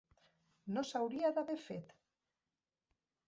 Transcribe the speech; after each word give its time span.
No 0.77 0.83
s'hauria 0.91 1.29
d'haver 1.37 1.57
fet. 1.65 1.93